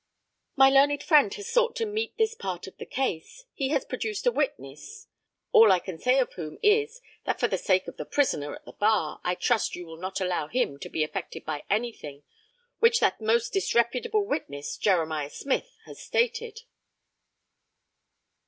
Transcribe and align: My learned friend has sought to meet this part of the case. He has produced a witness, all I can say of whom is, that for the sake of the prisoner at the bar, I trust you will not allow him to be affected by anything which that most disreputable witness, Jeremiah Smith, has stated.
My 0.55 0.71
learned 0.71 1.03
friend 1.03 1.31
has 1.35 1.47
sought 1.47 1.75
to 1.75 1.85
meet 1.85 2.17
this 2.17 2.33
part 2.33 2.65
of 2.65 2.75
the 2.77 2.87
case. 2.87 3.45
He 3.53 3.69
has 3.69 3.85
produced 3.85 4.25
a 4.25 4.31
witness, 4.31 5.05
all 5.51 5.71
I 5.71 5.77
can 5.77 5.99
say 5.99 6.17
of 6.17 6.33
whom 6.33 6.57
is, 6.63 7.01
that 7.25 7.39
for 7.39 7.47
the 7.47 7.59
sake 7.59 7.87
of 7.87 7.97
the 7.97 8.05
prisoner 8.05 8.55
at 8.55 8.65
the 8.65 8.71
bar, 8.71 9.21
I 9.23 9.35
trust 9.35 9.75
you 9.75 9.85
will 9.85 9.97
not 9.97 10.19
allow 10.19 10.47
him 10.47 10.79
to 10.79 10.89
be 10.89 11.03
affected 11.03 11.45
by 11.45 11.65
anything 11.69 12.23
which 12.79 12.99
that 12.99 13.21
most 13.21 13.53
disreputable 13.53 14.25
witness, 14.25 14.75
Jeremiah 14.75 15.29
Smith, 15.29 15.77
has 15.85 16.01
stated. 16.01 16.61